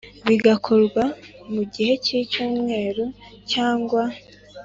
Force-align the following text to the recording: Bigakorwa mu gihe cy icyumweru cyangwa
Bigakorwa 0.27 1.03
mu 1.53 1.61
gihe 1.73 1.93
cy 2.03 2.11
icyumweru 2.21 3.05
cyangwa 3.51 4.03